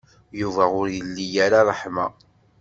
Yuba 0.39 0.63
ur 0.79 0.85
ili 0.99 1.25
ara 1.45 1.59
ṛṛeḥma. 1.67 2.07